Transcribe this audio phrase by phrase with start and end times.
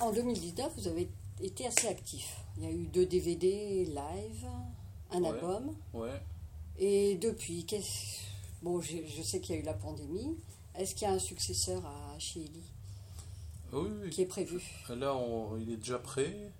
[0.00, 1.08] En 2019, vous avez
[1.42, 2.36] été assez actif.
[2.58, 4.46] Il y a eu deux DVD live,
[5.10, 5.28] un Ouais.
[5.28, 5.74] album.
[5.94, 6.20] Ouais.
[6.78, 8.20] Et depuis, qu'est-ce-
[8.62, 10.36] bon, je, je sais qu'il y a eu la pandémie.
[10.74, 12.62] Est-ce qu'il y a un successeur à Chili
[13.72, 14.10] Oui, oui.
[14.10, 14.60] qui est prévu?
[14.90, 16.52] Là, on- il est déjà prêt,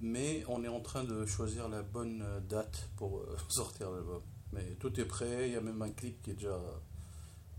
[0.00, 4.22] mais on est en train de choisir la bonne date pour euh, sortir l'album.
[4.52, 6.60] Mais tout est prêt, il y a même un clip qui est déjà,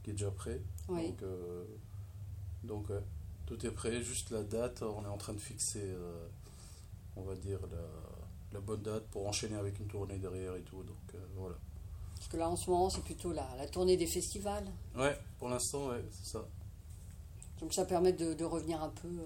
[0.03, 0.61] qui est déjà prêt.
[0.89, 1.07] Oui.
[1.09, 1.65] Donc, euh,
[2.63, 3.01] donc ouais,
[3.45, 6.27] tout est prêt, juste la date, on est en train de fixer, euh,
[7.15, 7.77] on va dire, la,
[8.53, 10.83] la bonne date pour enchaîner avec une tournée derrière et tout.
[10.83, 11.55] Donc euh, voilà.
[12.15, 14.65] Parce que là, en ce moment, c'est plutôt la, la tournée des festivals.
[14.95, 16.45] Ouais, pour l'instant, ouais, c'est ça.
[17.59, 19.07] Donc ça permet de, de revenir un peu.
[19.07, 19.25] euh,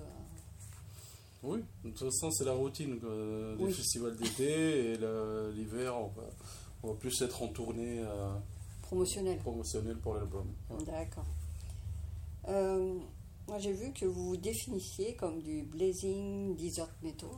[1.44, 3.72] Oui, de toute façon, c'est la routine des Oui.
[3.74, 4.98] festivals d'été et
[5.54, 6.24] l'hiver, on va,
[6.84, 8.34] on va plus être en tournée euh,
[8.82, 9.38] promotionnel.
[9.40, 10.48] promotionnelle pour l'album.
[10.70, 10.84] Ouais.
[10.84, 11.26] D'accord.
[13.50, 17.30] Moi, j'ai vu que vous vous définissiez comme du blazing desert metal.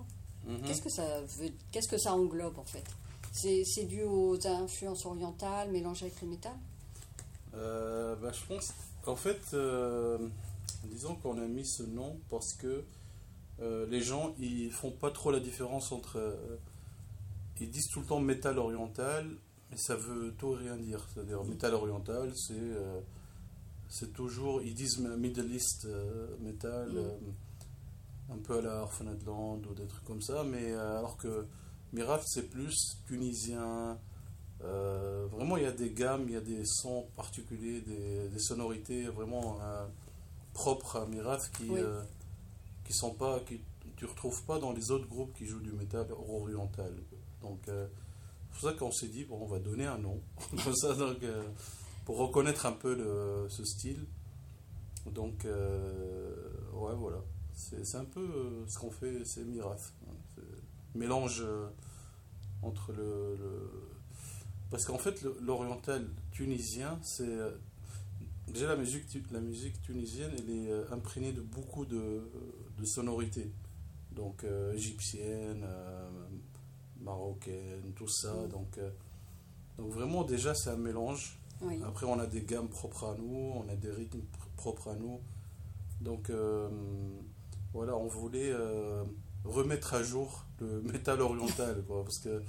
[0.45, 0.61] Mhm.
[0.63, 2.83] Qu'est-ce que ça veut Qu'est-ce que ça englobe en fait?
[3.31, 6.57] C'est dû aux influences orientales mélangées avec le métal?
[7.53, 8.73] Euh, bah, je pense,
[9.05, 10.17] en fait, euh,
[10.83, 12.83] disons qu'on a mis ce nom parce que
[13.61, 16.37] euh, les gens ils font pas trop la différence entre.
[17.61, 19.29] ils disent tout le temps métal oriental,
[19.69, 21.07] mais ça veut tout rien dire.
[21.13, 22.53] C'est-à-dire métal oriental, c'est
[23.91, 24.61] c'est toujours.
[24.63, 26.97] Ils disent Middle East euh, metal, Mm.
[26.97, 31.45] euh, un peu à la Orphanedland ou des trucs comme ça, mais euh, alors que
[31.93, 33.97] Miraf c'est plus tunisien.
[34.63, 38.39] Euh, vraiment, il y a des gammes, il y a des sons particuliers, des, des
[38.39, 39.85] sonorités vraiment euh,
[40.53, 41.79] propres à Miraf qui Oui.
[41.79, 42.01] euh,
[42.85, 43.59] qui sont pas, qui
[43.97, 46.93] tu retrouves pas dans les autres groupes qui jouent du métal oriental.
[47.41, 47.89] Donc, c'est
[48.51, 50.19] pour ça qu'on s'est dit bon, on va donner un nom
[50.63, 51.17] comme ça, donc,
[52.05, 54.05] pour reconnaître un peu le- ce style.
[55.13, 56.33] Donc, euh,
[56.73, 57.17] ouais, voilà,
[57.53, 59.93] c'est un peu euh, ce qu'on fait, c'est Miraf.
[60.95, 61.67] mélange euh,
[62.63, 63.69] entre le, le-
[64.69, 67.37] parce qu'en fait, l'oriental tunisien, c'est.
[68.47, 72.21] Déjà, la musique, la musique tunisienne, elle est imprégnée de beaucoup de,
[72.77, 73.49] de sonorités.
[74.11, 76.09] Donc, euh, égyptienne, euh,
[77.01, 78.33] marocaine, tout ça.
[78.33, 78.49] Mm.
[78.49, 78.79] Donc,
[79.77, 81.37] donc, vraiment, déjà, c'est un mélange.
[81.61, 81.79] Oui.
[81.85, 84.95] Après, on a des gammes propres à nous, on a des rythmes pr- propres à
[84.95, 85.19] nous.
[86.01, 86.67] Donc, euh,
[87.73, 89.03] voilà, on voulait euh,
[89.45, 92.41] remettre à jour le métal oriental, quoi, parce que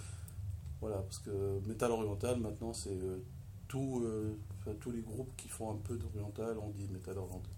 [0.80, 3.18] voilà, parce que métal oriental maintenant, c'est euh,
[3.68, 4.04] tout,
[4.80, 7.50] tous les groupes qui font un peu d'oriental, on dit métal oriental.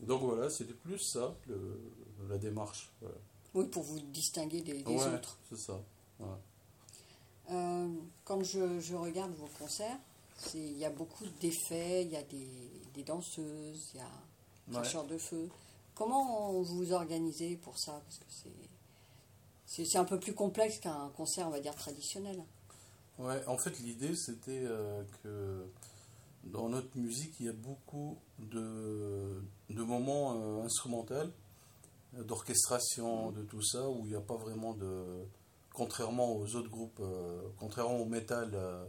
[0.00, 1.80] Donc voilà, c'était plus ça, le-
[2.28, 2.90] la démarche.
[3.00, 3.16] Voilà.
[3.54, 5.38] Oui, pour vous distinguer des, des Ouais, autres.
[5.48, 5.80] c'est ça.
[7.48, 9.96] quand je, je regarde vos concerts,
[10.54, 12.48] il y a beaucoup d'effets, il y a des,
[12.94, 14.08] des danseuses, il y a
[14.68, 14.74] Ouais.
[14.74, 15.48] cracheurs de feu.
[15.94, 18.02] Comment vous vous organisez pour ça?
[18.04, 18.48] Parce que
[19.84, 22.42] c'est un peu plus complexe qu'un concert, on va dire, traditionnel.
[23.18, 25.66] Ouais, en fait, l'idée, c'était euh, que
[26.44, 31.30] dans notre musique, il y a beaucoup de, de moments euh, instrumentaux,
[32.12, 35.04] d'orchestration, de tout ça, où il n'y a pas vraiment de.
[35.72, 38.84] Contrairement aux autres groupes, euh, contrairement au métal euh,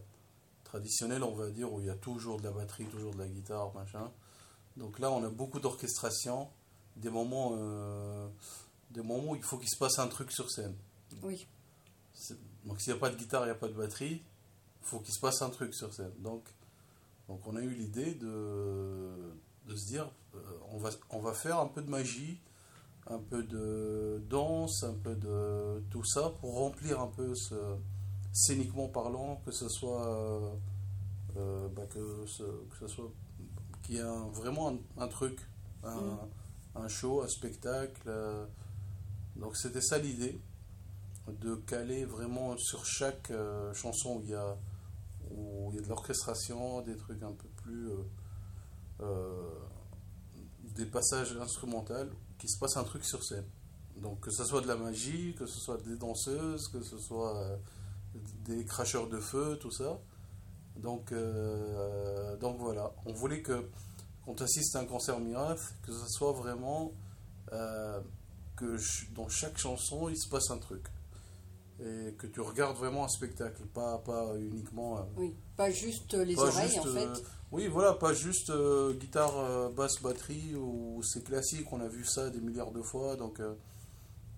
[0.67, 3.27] traditionnel, on va dire, où il y a toujours de la batterie, toujours de la
[3.27, 4.11] guitare, machin.
[4.75, 6.49] Donc là, on a beaucoup d'orchestration,
[6.97, 8.27] des moments, euh,
[8.91, 10.75] des moments où il faut qu'il se passe un truc sur scène.
[11.23, 11.47] Oui.
[12.65, 14.21] Donc s'il n'y a pas de guitare, il n'y a pas de batterie,
[14.81, 16.13] il faut qu'il se passe un truc sur scène.
[16.19, 16.43] Donc,
[17.27, 19.33] donc on a eu l'idée de,
[19.67, 20.39] de se dire, euh,
[20.71, 22.41] on, va, on va faire un peu de magie,
[23.07, 27.55] un peu de danse, un peu de tout ça pour remplir un peu ce,
[28.37, 30.53] scéniquement parlant, que ce soit, euh,
[31.37, 33.11] euh, bah, que, ce, que ce soit,
[33.83, 35.39] qu'il y ait un- vraiment un, un truc,
[35.83, 36.19] un, Mm.
[36.75, 38.01] un show, un spectacle.
[38.07, 38.45] euh.
[39.35, 40.39] donc c'était ça l'idée
[41.41, 44.57] de caler vraiment sur chaque euh, chanson où il y a
[45.31, 47.89] où il y a de l'orchestration, des trucs un peu plus
[50.75, 51.93] des passages instrumentaux,
[52.37, 53.45] qu'il se passe un truc sur scène.
[53.97, 57.59] Donc que ce soit de la magie, que ce soit des danseuses, que ce soit
[58.45, 59.99] des cracheurs de feu, tout ça.
[60.77, 63.67] Donc, euh, donc voilà, on voulait que
[64.25, 66.91] quand assiste à un concert miracle, que ce soit vraiment
[67.51, 67.99] euh,
[68.55, 68.77] que
[69.15, 70.83] dans chaque chanson il se passe un truc
[71.79, 74.97] et que tu regardes vraiment un spectacle, pas, pas uniquement.
[74.97, 75.35] euh, Oui.
[75.55, 77.23] Pas juste les pas oreilles, juste, en fait.
[77.51, 78.51] oui, voilà, pas juste
[78.99, 83.39] guitare, basse, batterie, ou c'est classique, on a vu ça des milliards de fois, donc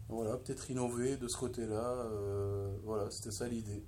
[0.10, 3.84] voilà, peut-être innover de ce côté-là, euh, voilà, c'était ça l'idée.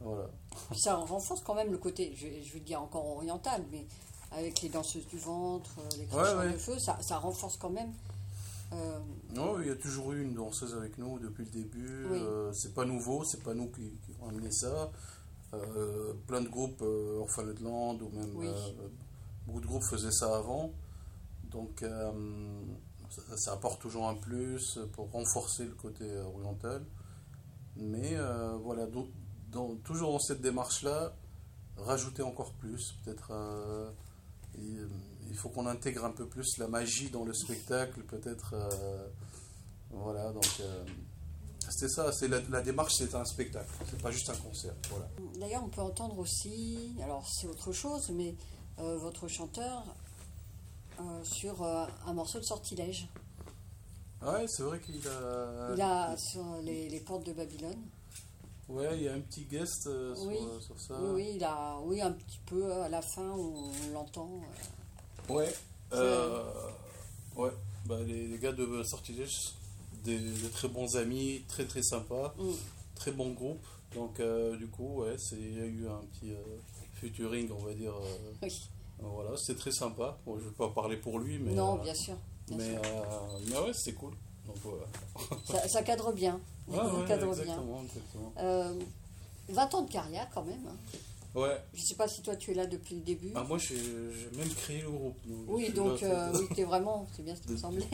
[0.00, 0.28] Voilà.
[0.74, 3.86] Ça renforce quand même le côté, je, je vais dire encore oriental, mais
[4.30, 6.52] avec les danseuses du ventre, euh, les cracheurs ouais.
[6.52, 7.92] de feu, ça, ça renforce quand même.
[8.72, 8.98] euh,
[9.62, 12.06] il y a toujours eu une danseuse avec nous depuis le début.
[12.10, 12.18] Oui.
[12.20, 14.90] Euh, c'est pas nouveau, c'est pas nous qui, qui avons amené ça.
[15.54, 18.48] Euh, plein de groupes, Orphaned ou même Oui.
[19.46, 20.72] beaucoup de groupes faisaient ça avant.
[21.50, 21.82] Donc
[23.36, 26.84] ça, apporte toujours un plus pour renforcer le côté oriental.
[27.76, 29.08] Mais euh, voilà, donc,
[29.84, 31.14] toujours dans cette démarche-là,
[31.76, 33.30] rajouter encore plus, peut-être.
[33.32, 33.90] euh,
[34.58, 38.54] il, faut qu'on intègre un peu plus la magie dans le spectacle, peut-être.
[38.54, 39.06] euh,
[39.90, 40.84] voilà, donc euh,
[41.68, 42.10] c'était ça.
[42.12, 44.74] C'est la, la démarche, c'est un spectacle, c'est pas juste un concert.
[44.90, 45.08] Voilà.
[45.38, 48.34] D'ailleurs, on peut entendre aussi, alors c'est autre chose, mais
[48.78, 49.84] votre chanteur
[51.22, 53.08] sur euh, un morceau de sortilège.
[54.22, 55.72] Ouais, c'est vrai qu'il a.
[55.74, 57.78] Il a sur les, les portes de Babylone.
[58.68, 60.36] Ouais, il y a un petit guest euh, sur, Oui.
[60.60, 60.94] sur ça.
[61.00, 64.28] Oui, oui, il a, oui, un petit peu à la fin, on, l'entend.
[65.30, 65.32] euh.
[65.34, 65.54] Ouais.
[65.92, 66.42] euh,
[67.36, 67.50] ouais.
[67.84, 69.52] Bah, les, les gars de Sortilège,
[70.02, 72.50] des, des très bons amis, très très sympas, Mm.
[72.96, 73.64] très bon groupe.
[73.94, 76.56] Donc euh, du coup, ouais, il y a eu un petit euh,
[76.94, 77.92] featuring, on va dire.
[77.94, 78.68] euh, Oui.
[79.00, 80.18] Voilà, c'est très sympa.
[80.26, 81.52] Bon, je vais pas parler pour lui, mais.
[81.54, 82.16] non, euh, bien sûr.
[82.48, 82.82] bien mais, sûr.
[82.84, 84.12] euh, mais ouais, c'est cool.
[84.46, 84.56] Donc.
[85.46, 86.40] Ça, ça cadre bien.
[86.68, 87.42] Ouais, ça ouais, cadre bien.
[87.42, 88.32] exactement, exactement.
[88.38, 88.74] Euh,
[89.48, 90.66] 20 ans de carrière quand même.
[90.68, 90.76] hein.
[91.38, 91.60] Ouais.
[91.74, 93.30] Je ne sais pas si toi tu es là depuis le début.
[93.34, 93.76] Ah, moi, j'ai
[94.36, 95.16] même créé le groupe.
[95.26, 97.86] donc oui, donc là, euh, oui, t'es vraiment, c'est bien ce qui me semblait.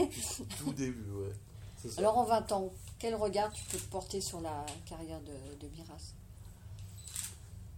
[0.58, 1.32] tout début, ouais.
[1.88, 2.00] Ça.
[2.00, 5.32] Alors en 20 ans, quel regard tu peux te porter sur la carrière de,
[5.66, 6.14] de Miras?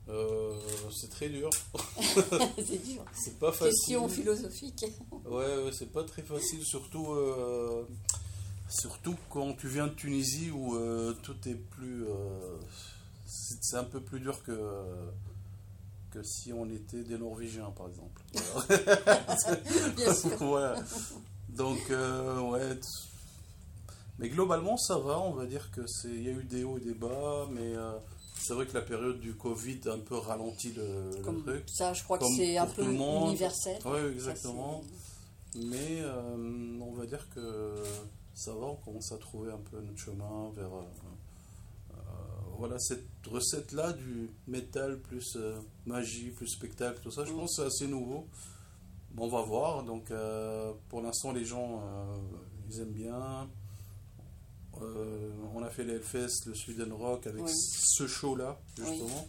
[0.09, 0.53] Euh,
[0.93, 1.49] c'est très dur.
[2.57, 3.05] C'est dur.
[3.15, 3.73] C'est pas facile.
[3.73, 4.85] Question philosophique.
[5.25, 7.87] Ouais, ouais, c'est pas très facile, surtout, euh,
[8.69, 12.05] surtout quand tu viens de Tunisie où euh, tout est plus.
[13.27, 14.53] c'est un peu plus dur que,
[16.11, 18.21] que si on était des Norvégiens, par exemple.
[19.97, 20.37] Bien sûr.
[20.39, 20.77] voilà.
[21.49, 22.79] Donc, ouais.
[24.19, 25.19] Mais globalement, ça va.
[25.19, 26.09] On va dire que c'est.
[26.09, 27.73] Il y a eu des hauts et des bas, mais
[28.37, 31.65] c'est vrai que la période du Covid a un peu ralenti le, le Comme truc.
[31.69, 33.79] ça, je crois que c'est un peu universel.
[33.83, 34.83] Ça, exactement.
[35.57, 37.75] Mais euh, on va dire que
[38.35, 40.83] ça va, on commence à trouver un peu notre chemin vers euh,
[41.93, 41.97] euh,
[42.59, 45.57] voilà, cette recette-là du métal plus euh,
[45.87, 47.25] magie, plus spectacle, tout ça.
[47.25, 47.37] Je Mm.
[47.37, 48.27] pense que c'est assez nouveau.
[49.13, 49.85] Bon, on va voir.
[49.85, 50.13] Donc
[50.89, 51.81] pour l'instant, les gens,
[52.69, 53.49] ils aiment bien.
[54.83, 59.29] Euh, on a fait les Hellfest, le Sweden Rock avec ce show-là, justement.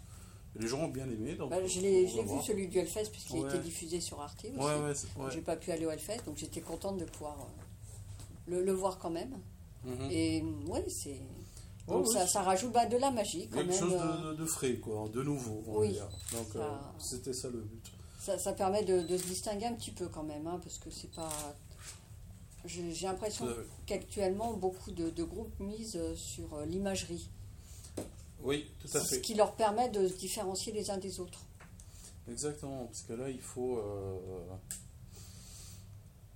[0.58, 1.36] Les gens ont bien aimé.
[1.36, 3.50] Donc Bah, je l'ai vu celui du Hellfest puisqu'il Ouais.
[3.50, 5.08] était diffusé sur Arte aussi.
[5.32, 8.98] J'ai pas pu aller au Hellfest, donc j'étais contente de pouvoir euh, le, le voir
[8.98, 9.36] quand même.
[9.84, 10.10] Mhm.
[10.12, 11.20] Et oui, c'est.
[12.12, 13.80] Ça, ça rajoute bah, de la magie quand Quelque même.
[13.80, 15.62] chose euh, de, de frais, quoi, de nouveau.
[15.68, 15.92] on Oui.
[15.92, 16.08] dire.
[16.32, 17.92] Donc Ça- euh, c'était ça le but.
[18.20, 20.90] Ça, ça permet de, de se distinguer un petit peu quand même, hein, parce que
[20.90, 21.30] c'est pas.
[22.66, 27.30] J'ai l'impression Euh, qu'actuellement, beaucoup de, de groupes misent euh, sur euh, l'imagerie,
[28.42, 29.22] oui, tout à ce fait.
[29.22, 31.42] qui leur permet de se différencier les uns des autres.
[32.30, 33.78] Exactement, parce que là, il faut.
[33.78, 34.20] euh,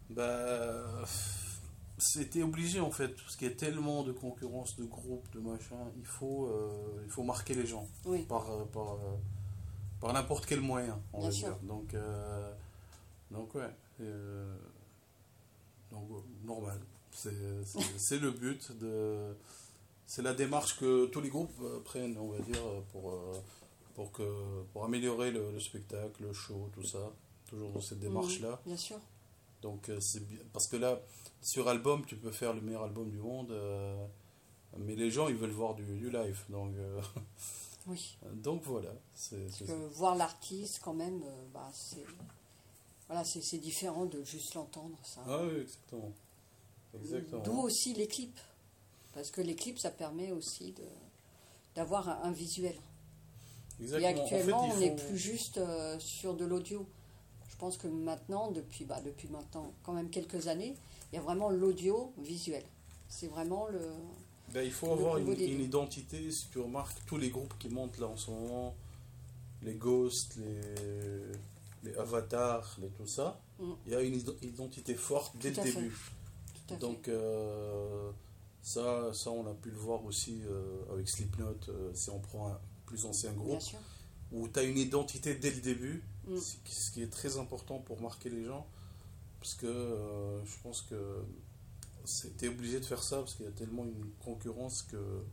[0.10, 1.06] bah,
[1.98, 5.76] c'était obligé en fait, parce qu'il y a tellement de concurrence, de groupes, de machin.
[5.98, 8.98] Il faut, euh, il faut marquer les gens Oui, par, par,
[10.00, 11.48] par n'importe quel moyen, on Bien va sûr.
[11.50, 11.58] dire.
[11.64, 11.96] Donc,
[13.32, 13.70] donc ouais.
[15.92, 16.80] Donc, euh, normal.
[17.12, 19.36] C'est le but de.
[20.06, 23.34] C'est la démarche que tous les groupes euh, prennent, on va dire, pour, euh,
[23.94, 27.12] pour, que, pour améliorer le, le spectacle, le show, tout ça.
[27.48, 28.60] Toujours dans cette démarche-là.
[28.66, 28.98] bien sûr.
[29.62, 30.22] Donc, c'est.
[30.54, 31.00] Parce que là,
[31.42, 34.06] sur album, tu peux faire le meilleur album du monde, euh,
[34.78, 36.40] mais les gens, ils veulent voir du, du live.
[36.50, 37.02] Donc, euh,
[37.88, 38.18] Oui.
[38.34, 38.92] donc voilà.
[39.14, 41.22] C'est Parce que voir l'artiste, quand même,
[41.54, 42.06] bah, c'est.
[43.10, 45.22] Voilà, c'est différent de juste l'entendre, ça.
[45.28, 46.14] Ah oui, exactement.
[46.94, 47.42] Exactement.
[47.44, 48.40] D'où aussi les clips.
[49.14, 50.84] Parce que les clips, ça permet aussi de
[51.76, 52.76] d'avoir un, un visuel.
[53.82, 56.86] Et actuellement, en fait, on n'est plus juste euh, sur de l'audio.
[57.50, 60.76] Je pense que maintenant, depuis, bah, depuis maintenant quand même quelques années,
[61.12, 62.64] il y a vraiment l'audio visuel.
[63.08, 63.82] C'est vraiment le...
[64.54, 66.32] Ben, il faut avoir une, une identité.
[66.32, 68.76] Si tu remarques, tous les groupes qui montent là en ce moment,
[69.62, 71.19] les Ghosts, les,
[71.84, 73.72] les Avatars, les tout ça, Mm.
[73.86, 75.98] il y a une identité forte dès Tout le début.
[76.68, 76.78] Tout à.
[76.78, 78.12] Donc euh,
[78.62, 82.48] ça, ça, on a pu le voir aussi euh, avec Slipknot, euh, si on prend
[82.50, 83.62] un plus ancien groupe,
[84.32, 86.38] où tu as une identité dès le début, Mm.
[86.38, 88.68] ce qui- est très important pour marquer les gens,
[89.40, 89.68] parce que
[90.46, 91.24] je pense que
[92.06, 95.24] c'était obligé de faire ça, parce qu'il y a tellement une concurrence que...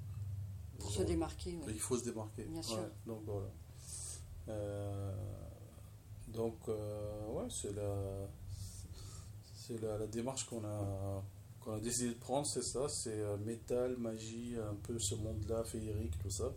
[0.78, 1.58] Pour se démarquer.
[1.66, 1.72] oui.
[1.74, 2.44] il faut se démarquer.
[2.44, 2.78] Bien sûr.
[3.06, 3.48] Donc voilà.
[4.48, 5.12] Euh,
[6.28, 8.28] donc euh, ouais, c'est la,
[9.54, 11.22] c'est la, la démarche qu'on a,
[11.60, 15.64] qu'on a décidé de prendre, c'est ça, c'est euh, métal, magie, un peu ce monde-là,
[15.64, 16.52] féerique, tout ça.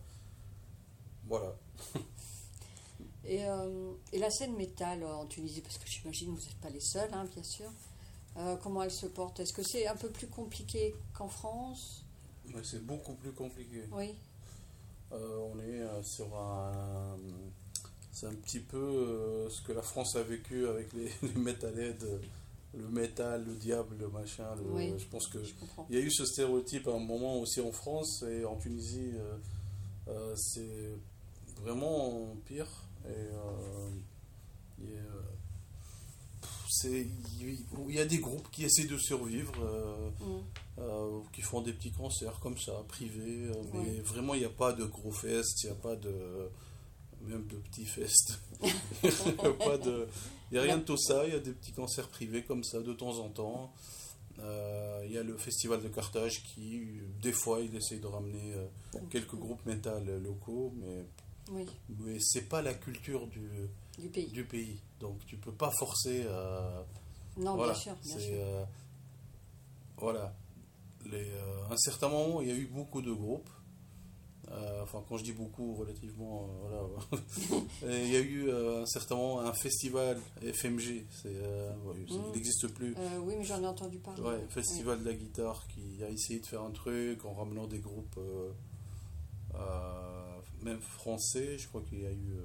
[1.27, 1.55] Voilà.
[3.25, 6.69] Et, euh, et la scène métal en Tunisie, parce que j'imagine que vous n'êtes pas
[6.69, 7.69] les seuls, hein, bien sûr.
[8.37, 9.39] Euh, comment elle se porte?
[9.39, 12.05] Est-ce que c'est un peu plus compliqué qu'en France?
[12.63, 13.83] C'est beaucoup plus compliqué.
[13.91, 14.15] Oui,
[15.11, 17.17] on est sur un.
[18.11, 21.95] C'est un petit peu euh, ce que la France a vécu avec les, les
[22.77, 24.55] le métal, le diable, le machin.
[24.55, 24.93] le- Oui.
[24.97, 25.37] Je pense que.
[25.89, 29.11] Il y a eu ce stéréotype à un moment aussi en France et en Tunisie,
[29.15, 29.37] euh,
[30.09, 30.91] euh, c'est
[31.63, 32.67] vraiment pire.
[33.07, 33.25] Et,
[34.81, 35.01] il y a,
[36.41, 37.07] pff, c'est-
[37.41, 39.53] il y a des groupes qui essaient de survivre,
[40.19, 41.23] Mm.
[41.33, 44.85] qui font des petits concerts comme ça, privés, mais vraiment il n'y a pas de
[44.85, 46.11] gros fest, il n'y a pas de
[47.21, 48.39] même de petits fest.
[49.03, 51.25] il n'y a rien de tout ça.
[51.27, 53.73] Il y a des petits concerts privés comme ça de temps en temps.
[54.39, 56.81] Euh, il y a le festival de Carthage qui,
[57.21, 58.67] des fois, il essaye de ramener euh,
[59.09, 61.05] quelques groupes métal locaux, mais,
[61.51, 61.65] Oui,
[61.99, 63.49] mais c'est pas la culture du,
[63.97, 64.27] du pays.
[64.31, 64.79] du pays.
[65.01, 66.85] Donc tu peux pas forcer à.
[67.37, 68.29] Non, voilà, bien sûr, bien sûr.
[68.33, 68.63] euh,
[69.97, 70.33] voilà.
[71.05, 73.49] Les, euh, à un certain moment, il y a eu beaucoup de groupes.
[74.51, 77.23] Euh, enfin, quand je dis beaucoup, relativement, euh, voilà.
[78.03, 81.05] Il y a eu euh, à un certain moment un festival FMG.
[81.11, 82.21] C'est, euh, ouais, c'est- Mm.
[82.29, 82.95] Il n'existe plus.
[83.21, 84.21] Oui, mais j'en ai entendu parler.
[84.23, 87.79] Ouais, Festival de la guitare qui a essayé de faire un truc en ramenant des
[87.79, 88.19] groupes
[90.63, 91.57] même français.
[91.57, 92.35] Je crois qu'il y a eu,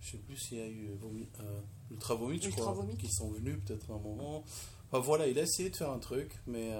[0.00, 1.28] je sais plus s'il y a eu Vomi-
[1.90, 2.96] Ultra Vomit, je crois, Vomit.
[2.96, 4.42] qui sont venus peut-être à un moment.
[4.90, 6.72] Enfin voilà, il a essayé de faire un truc, mais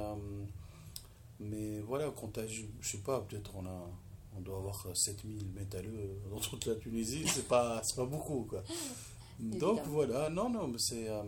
[1.40, 3.90] mais voilà, quand je je sais pas, peut-être on a
[4.37, 8.62] on doit avoir 7000 métalleux dans toute la Tunisie, c'est pas c'est pas beaucoup quoi.
[9.41, 11.23] Donc voilà, non non, mais c'est euh,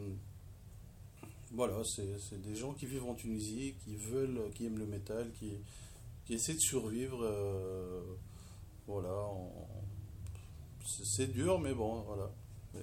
[1.53, 5.31] voilà, c'est c'est des gens qui vivent en Tunisie, qui veulent, qui aiment le métal,
[5.39, 5.53] qui,
[6.25, 7.21] qui essaient de survivre.
[7.23, 8.03] euh,
[8.87, 9.27] voilà,
[10.85, 12.31] c'est dur, mais bon, voilà.
[12.77, 12.81] Euh,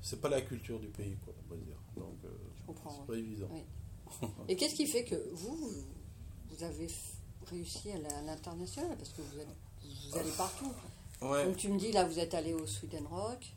[0.00, 1.76] c'est pas la culture du pays, quoi, on va dire.
[1.96, 2.28] Donc, euh,
[2.60, 2.90] Je comprends.
[3.00, 3.48] c'est pas évident.
[3.50, 4.28] Oui.
[4.48, 6.86] Et qu'est-ce qui fait que vous, vous- avez
[7.50, 9.46] réussi à l'international Parce que vous allez,
[10.10, 10.72] vous allez partout.
[11.20, 13.52] Ouais, Donc tu me dis, là, vous êtes allé au Sweden Rock.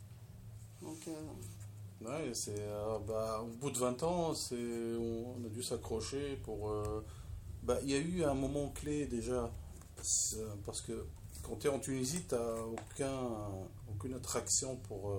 [0.81, 5.49] Donc, euh, ouais, c'est euh, bah, au bout de 20 ans, c'est on, on a
[5.49, 6.69] dû s'accrocher pour.
[6.69, 7.03] euh,
[7.63, 9.51] bah, il y a eu un moment clé déjà,
[10.65, 11.07] parce que
[11.41, 13.19] quand tu es en Tunisie, tu n'as aucun,
[13.89, 15.11] aucune attraction pour.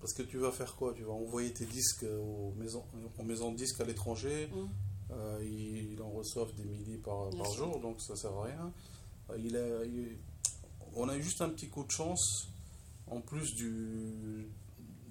[0.00, 0.92] parce que tu vas faire quoi?
[0.94, 2.84] Tu vas envoyer tes disques aux maisons,
[3.18, 4.50] aux maisons de disques à l'étranger.
[4.56, 4.64] Euh,
[5.42, 8.72] ils, ils en reçoivent des milliers par, par jour, donc ça sert à rien.
[9.30, 10.16] Euh, il a, il-
[10.94, 12.48] on a eu juste un petit coup de chance,
[13.06, 14.46] en plus du,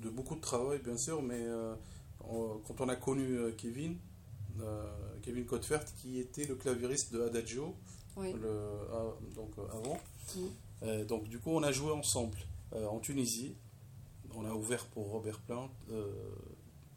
[0.02, 1.76] de beaucoup de travail, bien sûr, mais euh,
[2.28, 3.98] on- quand on a connu euh, Kevin,
[4.62, 4.84] euh,
[5.22, 7.76] Kevin Cotefert, qui était le claviériste de Adagio,
[8.18, 8.34] oui.
[8.34, 8.60] le,
[8.92, 9.06] ah,
[9.36, 10.00] donc, euh, avant.
[10.84, 12.38] Euh, donc du coup, on a joué ensemble
[12.74, 13.56] euh, en Tunisie.
[14.36, 16.06] On a ouvert pour Robert Plant euh,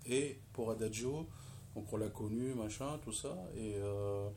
[0.06, 1.26] et pour Adagio.
[1.74, 3.36] Donc on l'a connu, machin, tout ça.
[3.56, 4.28] Et euh,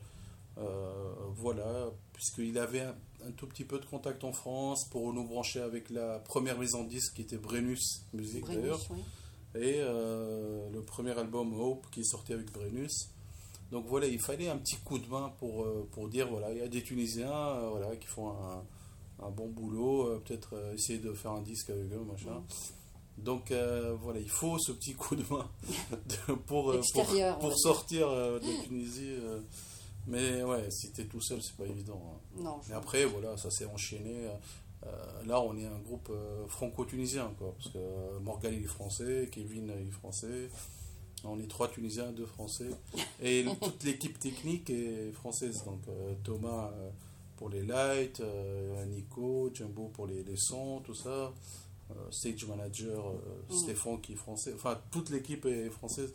[0.58, 5.24] euh, voilà, puisqu'il avait un, un tout petit peu de contact en France pour nous
[5.24, 8.80] brancher avec la première maison de disques qui était Brennus Music Brennus, d'ailleurs.
[8.90, 9.00] oui.
[9.54, 13.08] Et euh, le premier album Hope qui est sorti avec Brennus.
[13.70, 16.62] Donc voilà, il fallait un petit coup de main pour, pour dire voilà, il y
[16.62, 18.62] a des Tunisiens voilà, qui font un,
[19.24, 22.42] un bon boulot, peut-être essayer de faire un disque avec eux, machin.
[23.24, 25.48] Donc euh, voilà, il faut ce petit coup de main
[26.28, 26.80] de- pour, euh,
[27.40, 29.16] pour, sortir euh, de Tunisie.
[30.06, 32.00] mais ouais, si t'es tout seul, c'est pas évident.
[32.14, 32.40] hein.
[32.42, 34.28] Non, Mais après, voilà, ça s'est enchaîné.
[35.26, 36.10] Là, on est un groupe
[36.46, 37.52] franco-tunisien, quoi.
[37.58, 40.48] Parce que Morgan, il est français, Kevin, il est français.
[41.24, 42.70] On est trois Tunisiens, deux Français.
[43.20, 45.64] Et toute l'équipe technique est française.
[45.64, 45.80] Donc,
[46.22, 46.70] Thomas
[47.36, 48.22] pour les lights,
[48.86, 51.32] Nico, Jumbo pour les, les sons, tout ça.
[51.90, 53.14] Euh, stage manager, euh,
[53.50, 53.56] Mm.
[53.56, 54.52] Stéphane qui est français.
[54.54, 56.12] Enfin, toute l'équipe est française.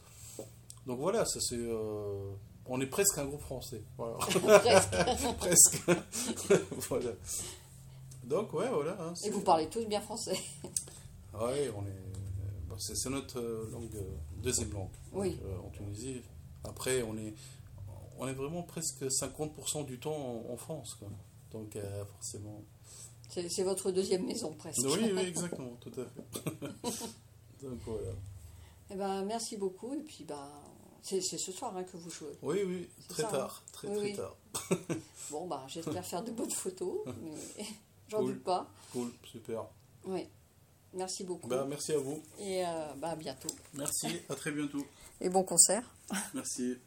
[0.86, 1.58] Donc voilà, ça c'est.
[1.58, 2.32] euh,
[2.68, 3.82] on est presque un groupe français.
[3.98, 4.16] Voilà.
[4.18, 4.96] Presque.
[5.38, 5.84] Presque.
[6.90, 7.12] voilà.
[8.24, 8.98] Donc, ouais, voilà.
[9.02, 10.38] hein, Et vous parlez tous bien français.
[11.34, 12.70] Ouais, on est.
[12.70, 13.90] bah, c'est notre langue,
[14.38, 14.88] deuxième langue.
[15.12, 15.32] Oui.
[15.32, 16.22] Donc, euh, en Tunisie.
[16.64, 17.34] Après, on est,
[18.18, 20.96] on est vraiment presque 50% du temps en, en France.
[21.00, 21.10] Quoi.
[21.52, 22.62] Donc, euh, forcément.
[23.30, 24.82] C'est c'est votre deuxième maison, presque.
[24.84, 26.92] Oui, oui, exactement, tout à fait.
[27.64, 28.12] Donc, voilà.
[28.92, 29.94] Eh ben, merci beaucoup.
[29.94, 30.50] Et puis, bah,
[31.02, 32.38] c'est c'est ce soir hein, que vous jouez.
[32.42, 33.32] Oui, oui, C'est très ça, hein.
[33.32, 33.64] tard.
[33.72, 34.16] Très, Oui, très oui.
[34.16, 34.36] tard.
[35.32, 37.66] Bon, bah, j'espère faire de bonnes photos, mais
[38.10, 38.34] j'en Cool.
[38.34, 38.70] doute pas.
[38.92, 39.66] Cool, super.
[40.06, 40.28] Oui.
[40.94, 41.48] Merci beaucoup.
[41.48, 42.22] Bah, merci à vous.
[42.38, 43.50] Et euh, bah, à bientôt.
[43.74, 44.86] Merci, à très bientôt.
[45.22, 45.90] Et bon concert.
[46.36, 46.78] Merci.